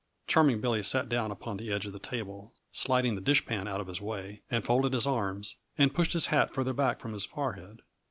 [0.25, 3.85] Charming Billy sat down upon the edge of the table sliding the dishpan out of
[3.85, 7.83] his way and folded his arms, and pushed his hat farther back from his forehead.